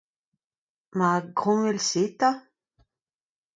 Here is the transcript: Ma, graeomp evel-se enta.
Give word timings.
Ma, 0.97 1.09
graeomp 1.37 1.59
evel-se 1.69 1.99
enta. 2.05 2.29